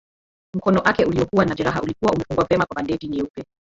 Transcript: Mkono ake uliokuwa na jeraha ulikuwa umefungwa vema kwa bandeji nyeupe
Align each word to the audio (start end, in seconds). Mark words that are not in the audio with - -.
Mkono 0.55 0.81
ake 0.81 1.05
uliokuwa 1.05 1.45
na 1.45 1.55
jeraha 1.55 1.81
ulikuwa 1.81 2.11
umefungwa 2.13 2.45
vema 2.49 2.65
kwa 2.65 2.75
bandeji 2.75 3.07
nyeupe 3.07 3.45